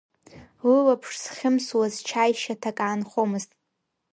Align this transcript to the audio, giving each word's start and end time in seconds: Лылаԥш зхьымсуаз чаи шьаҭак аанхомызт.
Лылаԥш 0.69 1.09
зхьымсуаз 1.23 1.95
чаи 2.07 2.33
шьаҭак 2.41 2.77
аанхомызт. 2.85 3.51